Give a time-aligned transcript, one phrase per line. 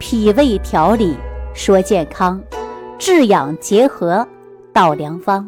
[0.00, 1.14] 脾胃调理
[1.52, 2.40] 说健康，
[2.98, 4.26] 治养结合
[4.72, 5.46] 道良方。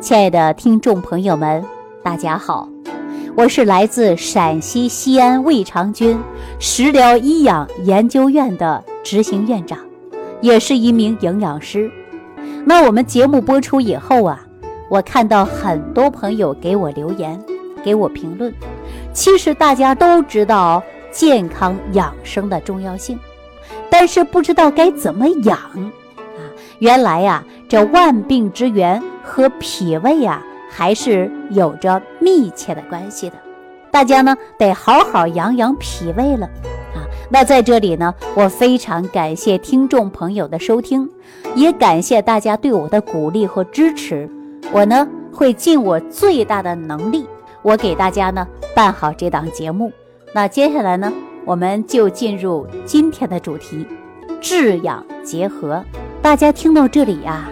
[0.00, 1.62] 亲爱的听众朋友们，
[2.02, 2.66] 大家好，
[3.36, 6.18] 我是来自陕西西安胃肠君
[6.58, 9.78] 食疗医养研究院的执行院长，
[10.40, 11.88] 也是一名营养师。
[12.64, 14.40] 那我们节目播出以后啊，
[14.88, 17.38] 我看到很多朋友给我留言，
[17.84, 18.52] 给我评论。
[19.12, 23.18] 其实大家都知道健康养生的重要性，
[24.02, 25.92] 但是不知道该怎么养啊。
[26.80, 29.00] 原来呀，这万病之源。
[29.22, 33.36] 和脾胃啊，还是有着密切的关系的。
[33.92, 36.46] 大家呢得好好养养脾胃了
[36.92, 37.06] 啊。
[37.30, 41.08] 那在这里呢，我非常感谢听众朋友的收听，
[41.54, 44.28] 也感谢大家对我的鼓励和支持。
[44.72, 47.24] 我呢会尽我最大的能力，
[47.62, 49.92] 我给大家呢办好这档节目。
[50.32, 51.12] 那接下来呢，
[51.44, 53.86] 我们就进入今天的主题：
[54.40, 55.84] 治养结合。
[56.20, 57.48] 大家听到这里呀。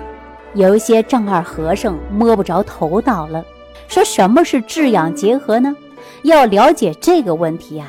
[0.54, 3.44] 有一些丈二和尚摸不着头脑了，
[3.86, 5.76] 说什么是治养结合呢？
[6.22, 7.86] 要了解这个问题呀，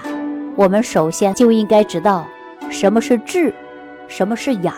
[0.56, 2.28] 我们首先就应该知道
[2.70, 3.52] 什么是治，
[4.08, 4.76] 什么是养。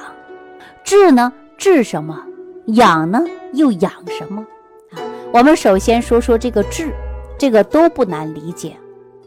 [0.82, 2.24] 治呢，治什么？
[2.68, 3.22] 养呢，
[3.52, 4.46] 又养什么？
[4.94, 6.90] 啊，我们首先说说这个治，
[7.38, 8.78] 这个都不难理解。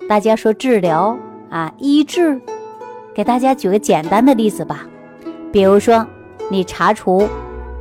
[0.08, 1.14] 大家说治疗
[1.50, 2.40] 啊，医治，
[3.14, 4.86] 给大家举个简单的例子吧，
[5.52, 6.06] 比如说
[6.50, 7.28] 你查出。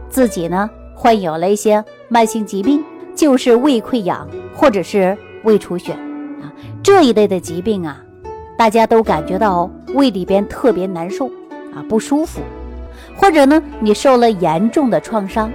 [0.08, 2.82] 自己呢患有了一些慢性疾病，
[3.14, 6.48] 就是胃溃疡或者是胃出血啊
[6.82, 8.02] 这一类的疾病啊，
[8.58, 11.28] 大家都感觉到胃里边特别难受
[11.74, 12.40] 啊不舒服，
[13.18, 15.52] 或者呢你受了严重的创伤，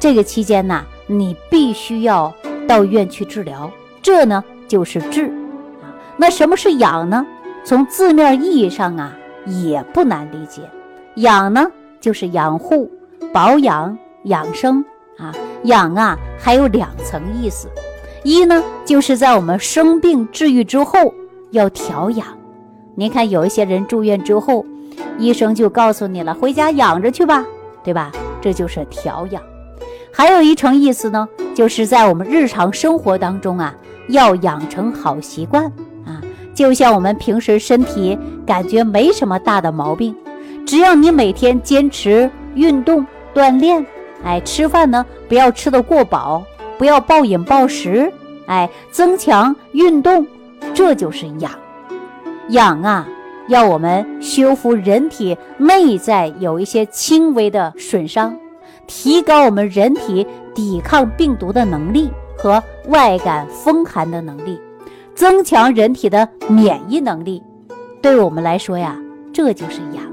[0.00, 2.34] 这个期间呢你必须要
[2.66, 3.70] 到医院去治疗，
[4.02, 5.26] 这呢就是治
[5.80, 5.94] 啊。
[6.16, 7.24] 那什么是养呢？
[7.64, 9.12] 从字面意义上啊
[9.46, 10.62] 也不难理解，
[11.16, 11.66] 养呢
[12.00, 12.90] 就是养护。
[13.32, 14.84] 保养养生
[15.16, 17.66] 啊，养啊还有两层意思，
[18.24, 21.14] 一呢就是在我们生病治愈之后
[21.50, 22.26] 要调养。
[22.94, 24.66] 您看有一些人住院之后，
[25.16, 27.42] 医生就告诉你了，回家养着去吧，
[27.82, 28.12] 对吧？
[28.42, 29.42] 这就是调养。
[30.12, 33.74] 还有一层意思呢，就是在我们日常生活当中啊，
[34.08, 35.72] 要养成好习惯。
[36.54, 40.14] 就像我们平时身体感觉没什么大的毛病，
[40.66, 43.06] 只要你每天坚持运动。
[43.34, 43.82] 锻炼，
[44.22, 46.44] 哎，吃饭呢不要吃得过饱，
[46.76, 48.12] 不要暴饮暴食，
[48.44, 50.26] 哎，增强运动，
[50.74, 51.50] 这就是养。
[52.50, 53.08] 养啊，
[53.48, 58.36] 要我们修复人体内在有一些轻微的损伤，
[58.86, 64.60] 提高我们人体抵抗病毒的能力和外感风寒的能力，
[65.14, 67.42] 增强人体的免疫能力。
[68.00, 68.96] 对我们来说呀，
[69.32, 70.04] 这就是养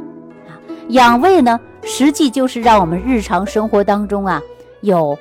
[0.48, 0.60] 啊。
[0.90, 1.60] 养胃呢？
[1.84, 4.42] 实际就是让我们日常生活当中啊
[4.82, 5.18] 有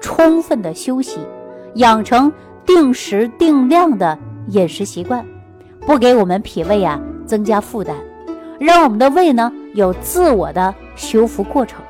[0.00, 1.18] 充分的休息，
[1.76, 2.30] 养成
[2.66, 4.16] 定时定量的
[4.48, 5.24] 饮食习惯，
[5.86, 7.96] 不给我们脾胃啊增加负担，
[8.60, 11.80] 让我们的胃呢有自我的修复过程。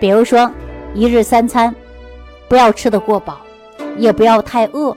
[0.00, 0.50] 比如说
[0.92, 1.72] 一日三餐
[2.48, 3.38] 不要吃得过饱，
[3.96, 4.94] 也不要太饿，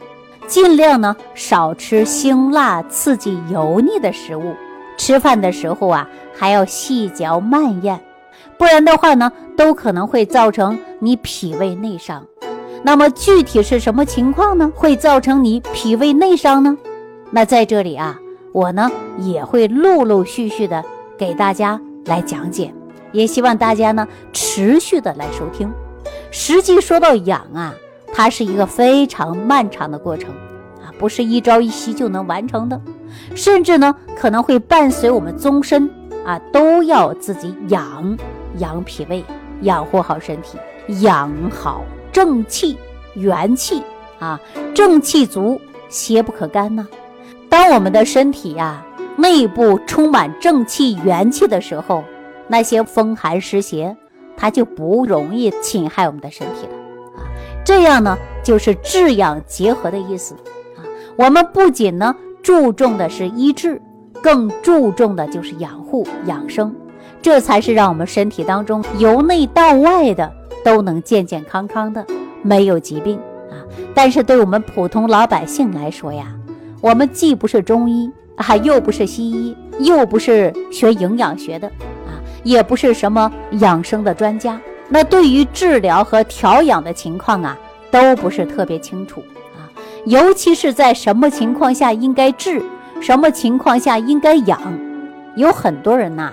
[0.47, 4.55] 尽量呢少吃辛辣刺激油腻的食物，
[4.97, 7.99] 吃饭的时候啊还要细嚼慢咽。
[8.57, 12.25] 不然的话呢，都可能会造成你脾胃内伤。
[12.83, 14.71] 那么具体是什么情况呢？
[14.75, 16.77] 会造成你脾胃内伤呢？
[17.31, 18.17] 那在这里啊，
[18.53, 18.89] 我呢
[19.19, 20.83] 也会陆陆续续的
[21.17, 22.73] 给大家来讲解，
[23.11, 25.69] 也希望大家呢持续的来收听。
[26.31, 27.73] 实际说到养啊，
[28.15, 30.29] 它是一个非常漫长的过程
[30.81, 32.79] 啊，不是一朝一夕就能完成的，
[33.35, 35.89] 甚至呢可能会伴随我们终身
[36.25, 38.17] 啊，都要自己养。
[38.59, 39.21] 养脾胃，
[39.63, 40.57] 养护好身体，
[41.01, 42.77] 养好正气、
[43.15, 43.83] 元气
[44.17, 44.39] 啊，
[44.73, 45.59] 正气足，
[45.89, 46.87] 邪不可干呢。
[47.49, 48.81] 当我们的身体呀
[49.17, 52.01] 内部充满正气、元气的时候，
[52.47, 53.97] 那些风寒湿邪，
[54.37, 56.84] 它就不容易侵害我们的身体了。
[57.65, 60.35] 这样呢，就是治养结合的意思
[60.77, 60.85] 啊。
[61.17, 63.81] 我们不仅呢注重的是医治，
[64.21, 66.73] 更注重的就是养护养生。
[67.21, 70.31] 这才是让我们身体当中由内到外的
[70.63, 72.05] 都能健健康康的，
[72.43, 73.17] 没有疾病
[73.49, 73.57] 啊。
[73.95, 76.27] 但是对我们普通老百姓来说呀，
[76.81, 82.13] 我们既不是中医啊，又不是西医，又不是学营养学的啊，
[82.43, 87.57] 也不是什么养生的专家，那对于治疗和调养的情况啊，
[87.91, 89.23] 都不是特别清楚
[89.55, 89.69] 啊。
[90.05, 92.61] 尤其是在什么情况下应该治，
[93.01, 94.59] 什么情况下应该养，
[95.35, 96.31] 有很多人呐。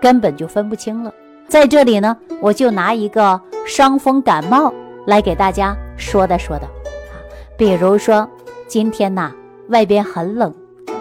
[0.00, 1.10] 根本就分不清了。
[1.48, 4.70] 在这里呢，我就拿一个伤风感冒
[5.06, 7.16] 来给大家说的说的啊，
[7.56, 8.28] 比如说
[8.68, 9.32] 今天呐，
[9.68, 10.52] 外边很冷，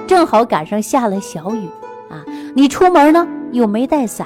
[0.08, 1.68] 正好赶上下了小雨
[2.10, 2.24] 啊，
[2.56, 4.26] 你出门呢又没带伞，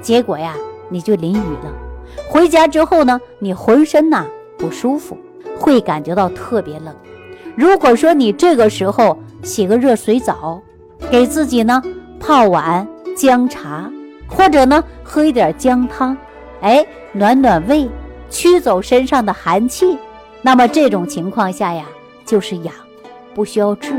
[0.00, 0.54] 结果呀
[0.88, 1.85] 你就淋雨了。
[2.28, 4.26] 回家之后呢，你浑身呐
[4.58, 5.16] 不舒服，
[5.58, 6.94] 会感觉到特别冷。
[7.54, 10.60] 如果说你这个时候洗个热水澡，
[11.10, 11.82] 给自己呢
[12.18, 12.86] 泡碗
[13.16, 13.90] 姜茶。
[14.28, 16.16] 或者呢，喝一点姜汤，
[16.60, 17.88] 哎，暖暖胃，
[18.28, 19.96] 驱走身上的寒气。
[20.42, 21.86] 那么这种情况下呀，
[22.24, 22.74] 就是养，
[23.36, 23.94] 不需要治。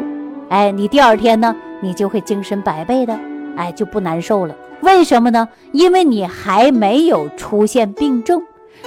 [0.49, 3.17] 哎，你第二天呢，你就会精神百倍的，
[3.55, 4.53] 哎，就不难受了。
[4.87, 5.49] 为什么呢？
[5.73, 8.41] 因为你还没有出现病症。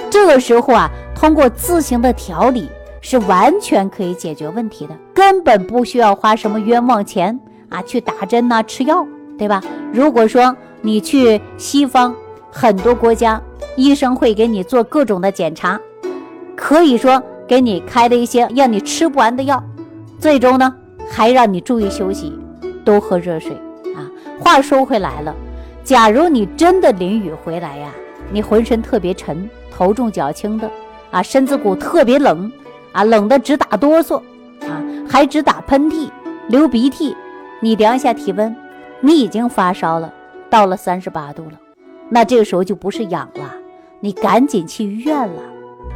[0.09, 2.67] 这个时候啊，通过自行的调理
[3.01, 7.39] 是完全可以解决问题的，根本不需要花什么冤枉钱
[7.69, 9.05] 啊，去打针呐，吃药，
[9.37, 9.61] 对吧？
[9.93, 12.15] 如果说，你去西方
[12.49, 13.39] 很多国家，
[13.75, 15.79] 医生会给你做各种的检查，
[16.55, 19.63] 可以说给你开了一些让你吃不完的药，
[20.17, 20.73] 最终呢
[21.07, 22.33] 还让你注意休息，
[22.83, 23.53] 多喝热水
[23.95, 24.01] 啊。
[24.39, 25.35] 话说回来了，
[25.91, 27.91] 假如你真的淋雨回来呀，
[28.31, 30.71] 你浑身特别沉，头重脚轻的
[31.11, 32.49] 啊，身子骨特别冷
[32.93, 34.15] 啊，冷的直打哆嗦
[34.61, 36.09] 啊，还直打喷嚏、
[36.47, 37.13] 流鼻涕，
[37.59, 38.55] 你量一下体温，
[39.01, 40.13] 你已经发烧了。
[40.49, 41.59] 到了三十八度了，
[42.07, 43.53] 那这个时候就不是养了，
[43.99, 45.41] 你赶紧去医院了，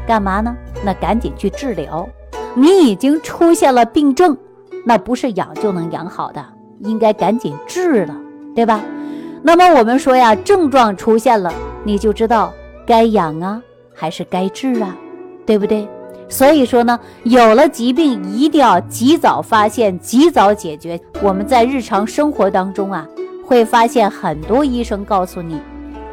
[0.05, 0.53] 干嘛呢？
[0.83, 2.05] 那赶紧去治疗。
[2.53, 4.37] 你已经出现了病症，
[4.85, 6.45] 那不是养就能养好的，
[6.79, 8.13] 应该赶紧治了，
[8.53, 8.81] 对吧？
[9.47, 11.53] 那么我们说呀，症状出现了，
[11.83, 12.51] 你就知道
[12.83, 13.61] 该养啊，
[13.93, 14.97] 还是该治啊，
[15.45, 15.87] 对不对？
[16.27, 20.99] 所以说呢，有了疾病一定要及早发现，及早解决。
[21.21, 23.07] 我们在日常生活当中啊。
[23.45, 25.61] 会发现很多医生告诉你，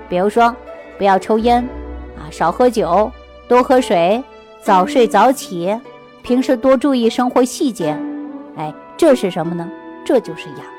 [0.06, 0.54] 比如说
[0.98, 1.66] 不要抽烟
[2.14, 3.10] 啊，少喝酒，
[3.48, 4.22] 多喝水，
[4.60, 5.74] 早睡早起，
[6.20, 7.98] 平时多注意生活细节。
[8.56, 9.66] 哎，这是什么呢？
[10.04, 10.71] 这就是养。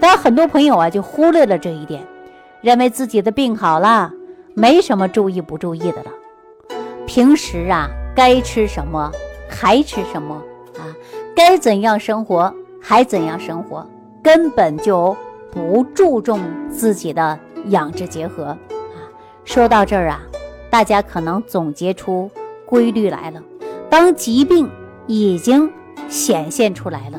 [0.00, 2.06] 但很多朋友啊就忽略了这一点，
[2.60, 4.12] 认为自己的病好了，
[4.54, 6.10] 没什么注意不注意的了。
[7.06, 9.10] 平时啊该吃什么
[9.48, 10.34] 还吃什么
[10.78, 10.94] 啊，
[11.34, 13.86] 该怎样生活还怎样生活，
[14.22, 15.16] 根本就。
[15.52, 16.38] 不注重
[16.68, 17.38] 自己的
[17.68, 18.58] 养殖结合啊！
[19.42, 20.20] 说到这儿啊，
[20.68, 22.30] 大家可能总结出
[22.66, 23.42] 规律来了：
[23.88, 24.70] 当疾病
[25.06, 25.72] 已经
[26.10, 27.18] 显现出来了，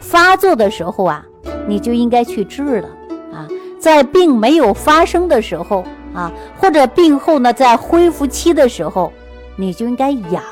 [0.00, 1.26] 发作的时候啊，
[1.66, 2.88] 你就应该去治了
[3.32, 3.48] 啊！
[3.78, 5.84] 在病没有发生的时候
[6.14, 9.12] 啊，或者病后呢，在恢复期的时候，
[9.56, 10.42] 你就应该养，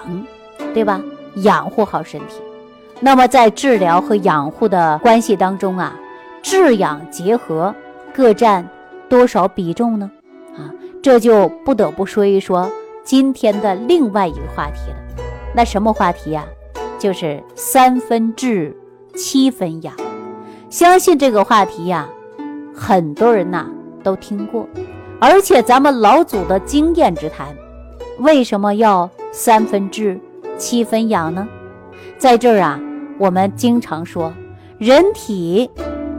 [0.75, 1.03] 对吧？
[1.37, 2.43] 养护好身体。
[3.01, 5.99] 那么在治疗和养护的关系当中啊。
[6.43, 7.73] 治养结合
[8.13, 8.69] 各占
[9.09, 10.11] 多少比重呢？
[10.57, 12.69] 啊，这就不得不说一说
[13.05, 14.97] 今天的另外一个话题了。
[15.55, 16.45] 那什么话题呀？
[16.99, 18.77] 就是三分治，
[19.15, 19.95] 七分养。
[20.73, 22.09] 相信这个话题呀，
[22.75, 23.67] 很多人呐
[24.03, 24.67] 都听过，
[25.21, 27.55] 而且咱们老祖的经验之谈。
[28.21, 30.19] 为什么要三分治，
[30.57, 31.47] 七分养呢？
[32.17, 32.81] 在这儿啊，
[33.19, 34.33] 我们经常说
[34.79, 35.71] 人体。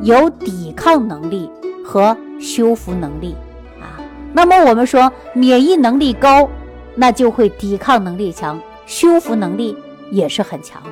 [0.01, 1.49] 有抵抗能力
[1.85, 3.33] 和修复能力
[3.79, 3.95] 啊，
[4.33, 6.49] 那么我们说免疫能力高，
[6.93, 9.77] 那就会抵抗能力强，修复能力
[10.11, 10.89] 也是很强的。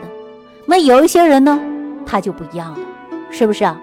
[0.65, 1.59] 那有一些人呢，
[2.05, 2.79] 他就不一样了，
[3.31, 3.79] 是不是啊？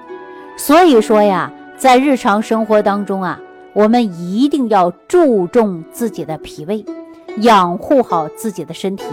[0.57, 3.41] 所以说呀，在日常生活当中啊，
[3.73, 6.85] 我们一定要注重自己的脾胃，
[7.39, 9.05] 养护好自己的身体，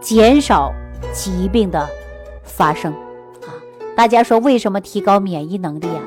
[0.00, 0.72] 减少
[1.12, 1.88] 疾病的
[2.42, 2.92] 发生
[3.42, 3.52] 啊。
[3.94, 6.02] 大家说为什么提高免疫能力啊？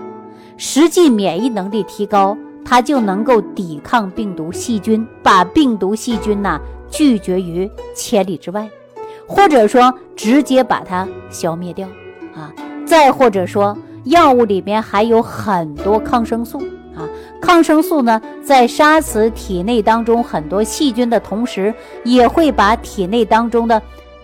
[0.58, 6.60] 实际免疫能力提高，它就能够抵抗病毒细菌，把病毒细菌呢
[6.90, 8.70] 拒绝于千里之外，
[9.26, 11.88] 或者说直接把它消灭掉
[12.36, 12.52] 啊。
[12.90, 16.58] 再或者说，药物里面还有很多抗生素
[16.96, 17.08] 啊，
[17.40, 21.72] 抗生素呢在杀死体内当中很多细菌的同时，
[22.04, 23.80] 也会把体内当中的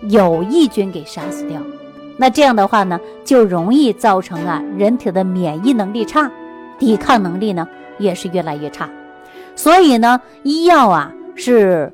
[0.08, 1.60] 有益菌给杀死掉。
[2.16, 6.28] 那这样的话呢，就容易造成啊人体的免疫能力差，
[6.76, 7.68] 抵抗能力呢
[7.98, 8.90] 也是越来越差。
[9.54, 11.92] 所以呢，医药啊是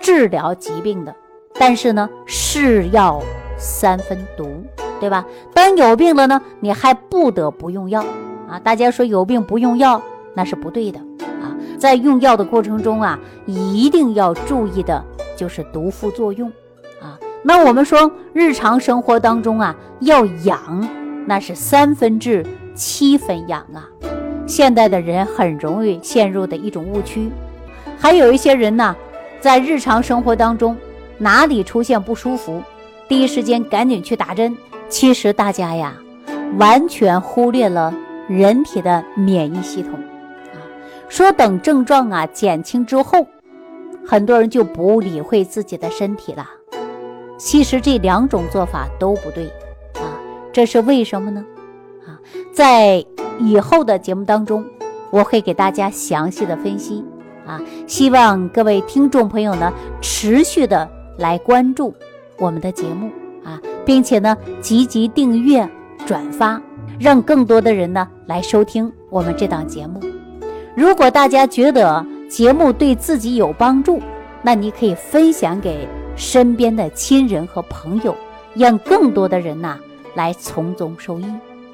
[0.00, 1.12] 治疗疾病的，
[1.58, 3.20] 但是呢，是药
[3.58, 4.62] 三分毒，
[5.00, 5.24] 对吧？
[5.52, 8.04] 当有病了呢，你还不得不用药
[8.48, 8.58] 啊。
[8.58, 10.00] 大家说有病不用药，
[10.34, 11.54] 那是不对的啊。
[11.78, 15.04] 在用药的过程中啊，一定要注意的
[15.36, 16.48] 就是毒副作用
[17.00, 17.18] 啊。
[17.42, 20.88] 那我们说，日常生活当中啊，要养，
[21.26, 23.88] 那是三分治七分养啊。
[24.46, 27.30] 现代的人很容易陷入的一种误区。
[27.98, 28.94] 还有一些人呢，
[29.40, 30.76] 在日常生活当中
[31.18, 32.62] 哪里出现不舒服，
[33.08, 34.56] 第一时间赶紧去打针。
[34.94, 35.92] 其实大家呀，
[36.56, 37.92] 完全忽略了
[38.28, 39.94] 人体的免疫系统
[40.52, 40.62] 啊。
[41.08, 43.26] 说等症状啊减轻之后，
[44.06, 46.46] 很多人就不理会自己的身体了。
[47.36, 49.46] 其实这两种做法都不对
[49.94, 50.14] 啊，
[50.52, 51.44] 这是为什么呢？
[52.06, 52.14] 啊，
[52.52, 53.04] 在
[53.40, 54.64] 以后的节目当中，
[55.10, 57.04] 我会给大家详细的分析
[57.44, 57.60] 啊。
[57.88, 61.92] 希望各位听众朋友呢，持续的来关注
[62.38, 63.10] 我们的节目，
[63.84, 65.68] 并且呢，积极订阅、
[66.06, 66.60] 转发，
[66.98, 70.00] 让更多的人呢来收听我们这档节目。
[70.74, 74.00] 如果大家觉得节目对自己有帮助，
[74.42, 75.88] 那你可以分享给。
[76.16, 78.14] 身边的亲人和朋友，
[78.54, 79.76] 让更多的人呐
[80.14, 81.24] 来从中受益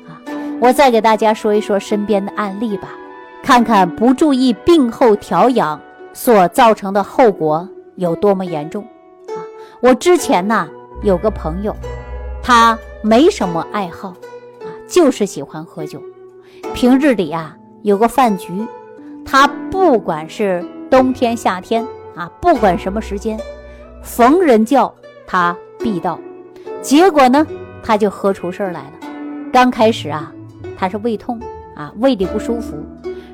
[0.09, 0.17] 啊！
[0.59, 2.89] 我再给大家说一说身边的案例吧，
[3.43, 5.79] 看看不注意病后调养
[6.15, 8.83] 所造成的后果有多么严重
[9.29, 9.37] 啊！
[9.83, 10.67] 我之前呢
[11.03, 11.77] 有个朋友，
[12.51, 16.03] 他没什么爱好啊，就是喜欢喝酒。
[16.75, 18.67] 平日里啊有个饭局，
[19.25, 23.39] 他不管是冬天夏天啊，不管什么时间。
[24.03, 24.93] 逢人叫
[25.29, 26.19] 他必到，
[26.83, 27.47] 结果呢，
[27.85, 28.95] 他就喝出事儿来了。
[29.53, 30.33] 刚开始啊，
[30.77, 31.39] 他是胃痛
[31.77, 32.75] 啊，胃里不舒服，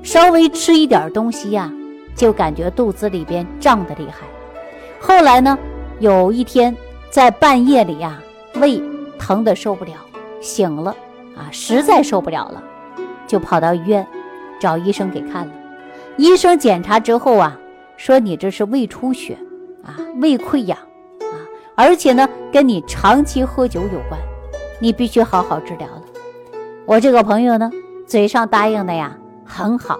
[0.02, 1.73] 稍微吃一点东西呀，
[2.14, 4.26] 就感觉肚子里边胀得厉害。
[5.00, 5.58] 后来呢，
[6.00, 6.76] 有一天
[7.08, 8.20] 在半夜里呀，
[8.56, 8.78] 胃
[9.18, 9.92] 疼得受不了，
[10.40, 10.94] 醒了
[11.37, 12.62] 啊，实在受不了了，
[13.26, 14.06] 就跑到医院
[14.61, 15.52] 找医生给看了。
[16.16, 17.58] 医生检查之后啊，
[17.96, 19.37] 说你这是胃出血。
[19.85, 20.76] 啊，胃溃疡
[21.20, 21.38] 啊，
[21.76, 24.20] 而且呢，跟你长期喝酒有关，
[24.80, 26.02] 你必须好好治疗了。
[26.85, 27.70] 我这个朋友呢，
[28.04, 29.94] 嘴上答应的呀很好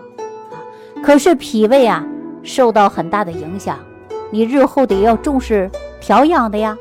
[0.51, 0.59] 啊，
[1.05, 2.05] 可是脾胃啊
[2.43, 3.79] 受到很大的影响，
[4.33, 5.71] 你日后得要重视
[6.01, 6.77] 调养的呀。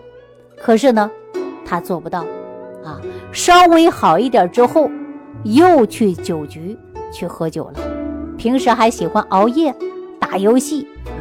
[0.60, 1.12] 可是呢，
[1.65, 2.22] 他做不到
[2.84, 4.89] 啊，稍微好一点之后，
[5.43, 6.77] 又去酒局
[7.12, 7.79] 去喝酒了，
[8.38, 9.74] 平时还喜欢熬夜
[10.19, 10.88] 打游戏。
[11.05, 11.12] 啊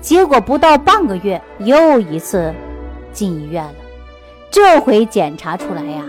[0.00, 2.52] 结果不到半个月，又一次
[3.10, 3.72] 进医院了。
[4.50, 6.04] 这回检查出来呀，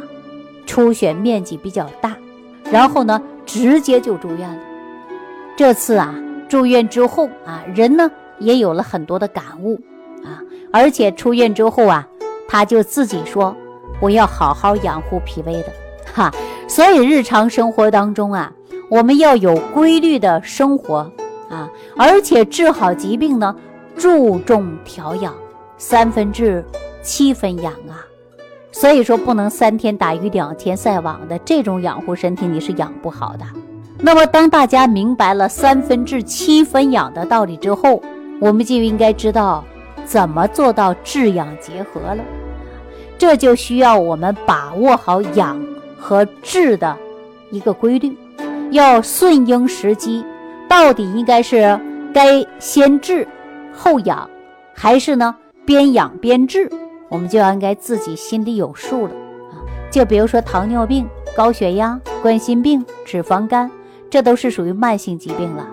[0.66, 2.14] 出血面积比较大，
[2.70, 4.60] 然后呢，直接就住院了。
[5.56, 6.14] 这次啊，
[6.50, 9.80] 住院之后啊，人呢也有了很多的感悟
[10.26, 12.06] 啊，而且出院之后啊，
[12.50, 13.56] 他就自己说
[14.00, 15.72] ：“我要好好养护脾胃的。
[16.14, 16.32] ”哈，
[16.68, 18.52] 所以日常生活当中啊，
[18.90, 21.12] 我们要有规律的生活
[21.50, 23.56] 啊，而且治好疾病呢。
[23.98, 25.34] 注重调养，
[25.78, 26.62] 三分治，
[27.02, 28.04] 七分养啊，
[28.70, 33.46] 所以说不能三天打鱼两天晒网的这种养护身体你是养不好的。
[34.00, 38.02] 那么当大家明白了三分治七分养的道理之后，
[38.42, 39.64] 我们就应该知道
[40.04, 42.18] 怎么做到治养结合了。
[43.18, 45.62] 这就需要我们把握好养
[45.98, 46.96] 和治的
[47.52, 48.16] 一个规律，
[48.72, 50.26] 要顺应时机，
[50.68, 51.80] 到底应该是
[52.14, 53.28] 该先治。
[53.74, 54.30] 后养，
[54.74, 56.70] 还是呢边养边治，
[57.10, 59.14] 我们就应该自己心里有数了
[59.52, 59.60] 啊。
[59.92, 61.06] 就比如说糖尿病、
[61.36, 63.70] 高血压、冠心病、脂肪肝，
[64.10, 65.68] 这都是属于慢性疾病了。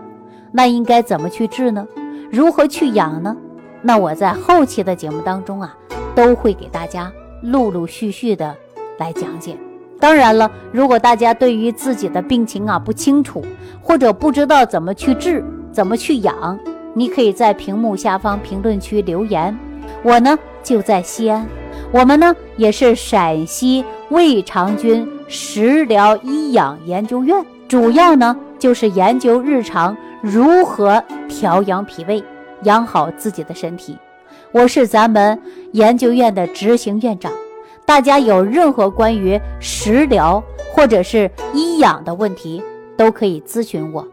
[0.50, 1.86] 那应该怎么去治呢？
[2.30, 3.36] 如何去养呢？
[3.82, 5.76] 那我在后期的节目当中啊，
[6.14, 8.56] 都会给大家陆陆续续的
[8.98, 9.56] 来讲解。
[10.00, 13.44] 当然了，如果大家对于自己的病情啊不清楚，
[13.80, 16.58] 或者不知道怎么去治、怎么去养。
[16.94, 19.56] 你可以在屏幕下方评论区留言，
[20.02, 21.46] 我呢就在西安，
[21.90, 32.22] 我们呢也是陕西胃肠君食疗医养研究院，主要呢就是研究日常如何调养脾胃，
[32.64, 33.96] 养好自己的身体。
[34.52, 35.40] 我是咱们
[35.72, 37.32] 研究院的执行院长，
[37.86, 40.42] 大家有任何关于食疗
[40.74, 42.62] 或者是医养的问题，
[42.94, 44.06] 都可以咨询我。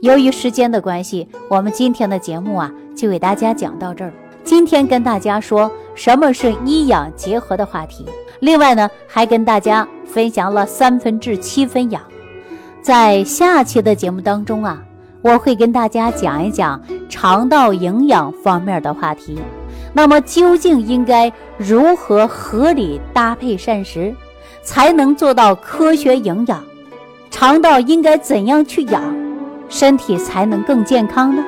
[0.00, 4.12] 由于时间的关系，我们今天的节目啊，就给大家讲到这儿。
[4.44, 8.04] 今天跟大家说什么是医养结合的话题，
[8.40, 12.02] 另外呢，还跟大家分享了三分治七分养。
[12.82, 14.82] 在下期的节目当中啊，
[15.22, 19.38] 我会跟大家讲一讲肠道营养方面的话题。
[19.96, 24.14] 那么究竟应该如何合理搭配膳食，
[24.62, 26.62] 才能做到科学营养？
[27.30, 29.02] 肠道应该怎样去养？
[29.70, 31.42] 身体才能更健康呢，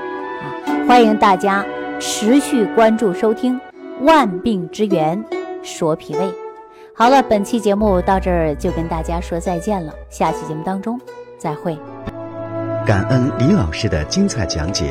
[0.64, 0.72] 啊！
[0.88, 1.62] 欢迎大家
[2.00, 3.54] 持续关注收听
[4.00, 5.22] 《万病之源
[5.62, 6.20] 说脾胃》。
[6.94, 10.98] 好了，本期节目到这儿就跟大家说再见了，下期节目当中
[11.36, 11.76] 再会。
[12.86, 14.90] 感恩李老师的精彩讲解。